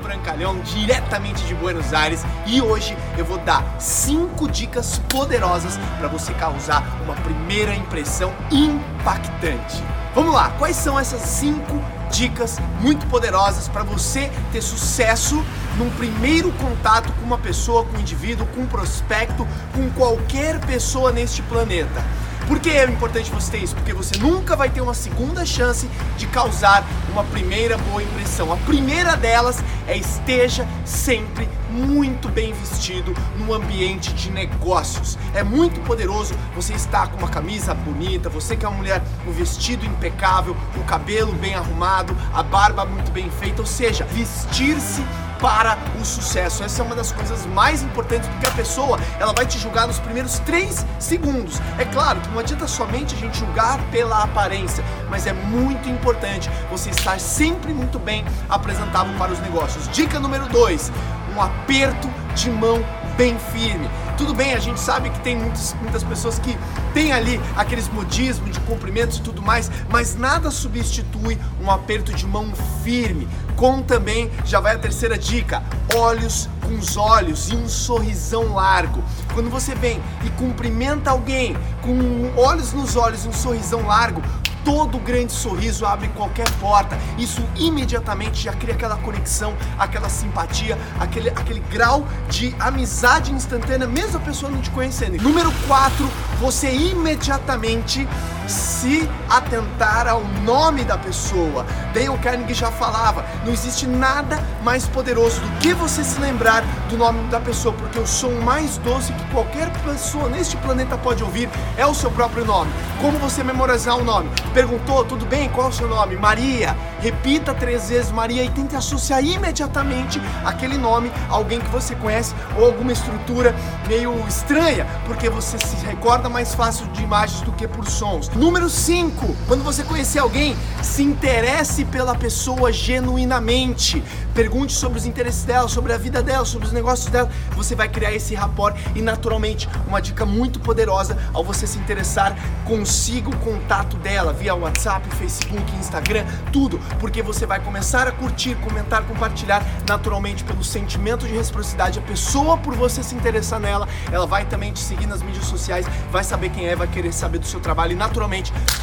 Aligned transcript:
Brancalhão, 0.00 0.58
diretamente 0.60 1.44
de 1.44 1.54
Buenos 1.54 1.92
Aires, 1.92 2.24
e 2.46 2.60
hoje 2.60 2.96
eu 3.16 3.24
vou 3.24 3.38
dar 3.38 3.76
cinco 3.78 4.50
dicas 4.50 4.98
poderosas 5.08 5.78
para 5.98 6.08
você 6.08 6.32
causar 6.34 6.82
uma 7.04 7.14
primeira 7.16 7.74
impressão 7.74 8.32
impactante. 8.50 9.82
Vamos 10.14 10.34
lá, 10.34 10.50
quais 10.58 10.76
são 10.76 10.98
essas 10.98 11.20
cinco 11.20 11.80
dicas 12.10 12.58
muito 12.80 13.06
poderosas 13.06 13.68
para 13.68 13.84
você 13.84 14.30
ter 14.50 14.60
sucesso 14.60 15.44
num 15.78 15.88
primeiro 15.90 16.50
contato 16.52 17.12
com 17.12 17.24
uma 17.24 17.38
pessoa, 17.38 17.84
com 17.84 17.96
um 17.96 18.00
indivíduo, 18.00 18.46
com 18.54 18.62
um 18.62 18.66
prospecto, 18.66 19.46
com 19.72 19.88
qualquer 19.90 20.58
pessoa 20.60 21.12
neste 21.12 21.42
planeta? 21.42 22.02
Por 22.50 22.58
que 22.58 22.68
é 22.68 22.84
importante 22.84 23.30
você 23.30 23.52
ter 23.52 23.58
isso? 23.62 23.76
Porque 23.76 23.92
você 23.92 24.18
nunca 24.18 24.56
vai 24.56 24.68
ter 24.68 24.80
uma 24.80 24.92
segunda 24.92 25.46
chance 25.46 25.88
de 26.18 26.26
causar 26.26 26.84
uma 27.12 27.22
primeira 27.22 27.78
boa 27.78 28.02
impressão. 28.02 28.52
A 28.52 28.56
primeira 28.56 29.16
delas 29.16 29.62
é 29.86 29.96
esteja 29.96 30.66
sempre 30.84 31.48
muito 31.70 32.28
bem 32.28 32.52
vestido 32.52 33.14
no 33.36 33.54
ambiente 33.54 34.12
de 34.12 34.30
negócios. 34.30 35.16
É 35.34 35.42
muito 35.42 35.80
poderoso 35.80 36.34
você 36.54 36.74
estar 36.74 37.08
com 37.08 37.18
uma 37.18 37.28
camisa 37.28 37.74
bonita, 37.74 38.28
você 38.28 38.56
que 38.56 38.64
é 38.64 38.68
uma 38.68 38.76
mulher, 38.76 39.02
um 39.26 39.32
vestido 39.32 39.86
impecável, 39.86 40.56
o 40.76 40.84
cabelo 40.84 41.32
bem 41.32 41.54
arrumado, 41.54 42.16
a 42.34 42.42
barba 42.42 42.84
muito 42.84 43.10
bem 43.10 43.30
feita, 43.30 43.62
ou 43.62 43.66
seja, 43.66 44.04
vestir-se 44.04 45.04
para 45.40 45.78
o 46.00 46.04
sucesso. 46.04 46.62
Essa 46.62 46.82
é 46.82 46.84
uma 46.84 46.94
das 46.94 47.10
coisas 47.10 47.46
mais 47.46 47.82
importantes 47.82 48.28
porque 48.28 48.46
a 48.46 48.50
pessoa 48.50 48.98
ela 49.18 49.32
vai 49.32 49.46
te 49.46 49.58
julgar 49.58 49.86
nos 49.86 49.98
primeiros 49.98 50.38
três 50.40 50.84
segundos. 50.98 51.60
É 51.78 51.84
claro 51.84 52.20
que 52.20 52.28
não 52.28 52.38
adianta 52.38 52.68
somente 52.68 53.14
a 53.14 53.18
gente 53.18 53.38
julgar 53.38 53.80
pela 53.90 54.22
aparência, 54.22 54.84
mas 55.08 55.26
é 55.26 55.32
muito 55.32 55.88
importante 55.88 56.50
você 56.70 56.90
estar 56.90 57.18
sempre 57.18 57.72
muito 57.72 57.98
bem 57.98 58.24
apresentável 58.48 59.16
para 59.16 59.32
os 59.32 59.40
negócios. 59.40 59.88
Dica 59.88 60.20
número 60.20 60.46
dois: 60.46 60.92
um 61.34 61.40
aperto 61.40 62.08
de 62.34 62.50
mão 62.50 62.84
bem 63.16 63.38
firme. 63.38 63.88
Tudo 64.16 64.34
bem, 64.34 64.54
a 64.54 64.58
gente 64.58 64.80
sabe 64.80 65.10
que 65.10 65.20
tem 65.20 65.36
muitas, 65.36 65.74
muitas 65.80 66.02
pessoas 66.02 66.38
que 66.38 66.56
têm 66.92 67.12
ali 67.12 67.40
aqueles 67.56 67.88
modismos 67.88 68.50
de 68.50 68.60
cumprimentos 68.60 69.18
e 69.18 69.22
tudo 69.22 69.42
mais, 69.42 69.70
mas 69.90 70.16
nada 70.16 70.50
substitui 70.50 71.38
um 71.62 71.70
aperto 71.70 72.12
de 72.12 72.26
mão 72.26 72.50
firme. 72.82 73.28
Com 73.56 73.82
também, 73.82 74.30
já 74.44 74.60
vai 74.60 74.74
a 74.74 74.78
terceira 74.78 75.18
dica: 75.18 75.62
olhos 75.94 76.48
com 76.62 76.74
os 76.78 76.96
olhos 76.96 77.50
e 77.50 77.56
um 77.56 77.68
sorrisão 77.68 78.54
largo. 78.54 79.02
Quando 79.34 79.50
você 79.50 79.74
vem 79.74 80.00
e 80.24 80.30
cumprimenta 80.30 81.10
alguém 81.10 81.56
com 81.82 82.40
olhos 82.40 82.72
nos 82.72 82.96
olhos 82.96 83.24
e 83.24 83.28
um 83.28 83.32
sorrisão 83.32 83.86
largo, 83.86 84.22
todo 84.64 84.98
grande 84.98 85.32
sorriso 85.32 85.86
abre 85.86 86.08
qualquer 86.08 86.50
porta. 86.52 86.98
Isso 87.18 87.42
imediatamente 87.56 88.42
já 88.42 88.52
cria 88.52 88.74
aquela 88.74 88.96
conexão, 88.96 89.54
aquela 89.78 90.08
simpatia, 90.08 90.78
aquele, 90.98 91.30
aquele 91.30 91.60
grau 91.60 92.06
de 92.28 92.54
amizade 92.58 93.32
instantânea, 93.32 93.86
mesmo 93.86 94.16
a 94.16 94.20
pessoa 94.20 94.50
não 94.50 94.60
te 94.60 94.70
conhecendo. 94.70 95.22
Número 95.22 95.52
4, 95.66 96.08
você 96.40 96.72
imediatamente 96.72 98.06
se 98.50 99.08
atentar 99.28 100.08
ao 100.08 100.22
nome 100.44 100.84
da 100.84 100.98
pessoa. 100.98 101.64
Dale 101.94 102.18
Carnegie 102.18 102.54
já 102.54 102.70
falava: 102.70 103.24
não 103.44 103.52
existe 103.52 103.86
nada 103.86 104.42
mais 104.62 104.86
poderoso 104.86 105.40
do 105.40 105.48
que 105.58 105.72
você 105.72 106.02
se 106.02 106.20
lembrar 106.20 106.62
do 106.88 106.96
nome 106.96 107.26
da 107.28 107.40
pessoa, 107.40 107.74
porque 107.74 107.98
o 107.98 108.06
som 108.06 108.30
mais 108.42 108.76
doce 108.78 109.12
que 109.12 109.24
qualquer 109.30 109.70
pessoa 109.84 110.28
neste 110.28 110.56
planeta 110.56 110.98
pode 110.98 111.22
ouvir 111.22 111.48
é 111.76 111.86
o 111.86 111.94
seu 111.94 112.10
próprio 112.10 112.44
nome. 112.44 112.70
Como 113.00 113.18
você 113.18 113.42
memorizar 113.42 113.96
o 113.96 114.04
nome? 114.04 114.28
Perguntou, 114.52 115.04
tudo 115.04 115.24
bem? 115.26 115.48
Qual 115.48 115.68
é 115.68 115.70
o 115.70 115.72
seu 115.72 115.88
nome? 115.88 116.16
Maria. 116.16 116.76
Repita 117.00 117.54
três 117.54 117.88
vezes 117.88 118.10
Maria 118.10 118.44
e 118.44 118.50
tente 118.50 118.76
associar 118.76 119.24
imediatamente 119.24 120.20
aquele 120.44 120.76
nome 120.76 121.10
a 121.30 121.34
alguém 121.34 121.58
que 121.58 121.68
você 121.70 121.94
conhece 121.94 122.34
ou 122.58 122.66
alguma 122.66 122.92
estrutura 122.92 123.54
meio 123.88 124.12
estranha, 124.28 124.86
porque 125.06 125.30
você 125.30 125.58
se 125.58 125.76
recorda 125.86 126.28
mais 126.28 126.54
fácil 126.54 126.86
de 126.88 127.02
imagens 127.02 127.40
do 127.40 127.52
que 127.52 127.66
por 127.66 127.88
sons. 127.88 128.28
Número 128.40 128.70
5. 128.70 129.36
Quando 129.46 129.62
você 129.62 129.84
conhecer 129.84 130.18
alguém, 130.18 130.56
se 130.82 131.02
interesse 131.02 131.84
pela 131.84 132.14
pessoa 132.14 132.72
genuinamente. 132.72 134.02
Pergunte 134.34 134.72
sobre 134.72 134.98
os 134.98 135.04
interesses 135.04 135.44
dela, 135.44 135.68
sobre 135.68 135.92
a 135.92 135.98
vida 135.98 136.22
dela, 136.22 136.46
sobre 136.46 136.66
os 136.66 136.72
negócios 136.72 137.10
dela. 137.10 137.28
Você 137.54 137.74
vai 137.74 137.86
criar 137.86 138.14
esse 138.14 138.34
rapport 138.34 138.74
e 138.94 139.02
naturalmente 139.02 139.68
uma 139.86 140.00
dica 140.00 140.24
muito 140.24 140.58
poderosa 140.58 141.18
ao 141.34 141.44
você 141.44 141.66
se 141.66 141.76
interessar, 141.78 142.34
consiga 142.64 143.28
o 143.28 143.36
contato 143.40 143.98
dela 143.98 144.32
via 144.32 144.54
WhatsApp, 144.54 145.06
Facebook, 145.16 145.62
Instagram, 145.76 146.24
tudo 146.50 146.80
porque 146.98 147.22
você 147.22 147.44
vai 147.44 147.60
começar 147.60 148.08
a 148.08 148.12
curtir, 148.12 148.54
comentar, 148.54 149.02
compartilhar 149.02 149.62
naturalmente 149.86 150.44
pelo 150.44 150.64
sentimento 150.64 151.26
de 151.26 151.34
reciprocidade. 151.34 151.98
A 151.98 152.02
pessoa, 152.02 152.56
por 152.56 152.74
você 152.74 153.02
se 153.02 153.14
interessar 153.14 153.60
nela, 153.60 153.86
ela 154.10 154.26
vai 154.26 154.46
também 154.46 154.72
te 154.72 154.80
seguir 154.80 155.06
nas 155.06 155.20
mídias 155.20 155.44
sociais, 155.44 155.84
vai 156.10 156.24
saber 156.24 156.48
quem 156.48 156.66
é, 156.66 156.74
vai 156.74 156.86
querer 156.86 157.12
saber 157.12 157.38
do 157.38 157.46
seu 157.46 157.60
trabalho 157.60 157.92
e 157.92 157.96
naturalmente 157.96 158.29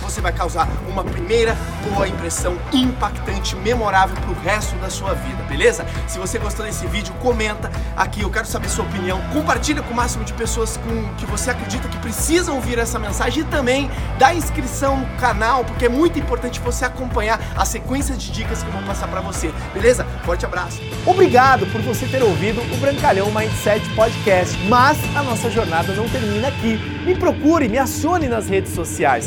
você 0.01 0.19
vai 0.19 0.33
causar 0.33 0.67
uma 0.89 1.05
primeira 1.05 1.55
boa 1.89 2.05
impressão 2.05 2.57
impactante, 2.73 3.55
memorável 3.55 4.15
para 4.17 4.31
o 4.31 4.33
resto 4.33 4.75
da 4.75 4.89
sua 4.89 5.13
vida, 5.13 5.41
beleza? 5.43 5.85
Se 6.05 6.19
você 6.19 6.37
gostou 6.37 6.65
desse 6.65 6.85
vídeo, 6.87 7.13
comenta 7.21 7.71
aqui, 7.95 8.21
eu 8.21 8.29
quero 8.29 8.45
saber 8.45 8.67
sua 8.67 8.83
opinião. 8.83 9.21
Compartilha 9.31 9.81
com 9.81 9.93
o 9.93 9.95
máximo 9.95 10.25
de 10.25 10.33
pessoas 10.33 10.75
com 10.75 11.15
que 11.15 11.25
você 11.25 11.49
acredita 11.49 11.87
que 11.87 11.97
precisam 11.99 12.55
ouvir 12.55 12.77
essa 12.77 12.99
mensagem 12.99 13.43
e 13.43 13.45
também 13.45 13.89
dá 14.19 14.33
inscrição 14.33 14.97
no 14.97 15.07
canal, 15.17 15.63
porque 15.63 15.85
é 15.85 15.89
muito 15.89 16.19
importante 16.19 16.59
você 16.59 16.83
acompanhar 16.83 17.39
a 17.55 17.63
sequência 17.63 18.15
de 18.15 18.29
dicas 18.31 18.61
que 18.61 18.67
eu 18.67 18.73
vou 18.73 18.83
passar 18.83 19.07
para 19.07 19.21
você, 19.21 19.53
beleza? 19.73 20.03
Forte 20.25 20.45
abraço. 20.45 20.81
Obrigado 21.05 21.65
por 21.67 21.81
você 21.81 22.05
ter 22.05 22.21
ouvido 22.21 22.61
o 22.73 22.77
Brancalhão 22.77 23.31
Mindset 23.31 23.87
Podcast, 23.95 24.57
mas 24.67 24.97
a 25.15 25.23
nossa 25.23 25.49
jornada 25.49 25.93
não 25.93 26.09
termina 26.09 26.49
aqui. 26.49 26.77
Me 27.05 27.15
procure, 27.15 27.69
me 27.69 27.77
acione 27.77 28.27
nas 28.27 28.49
redes 28.49 28.73
sociais. 28.73 29.26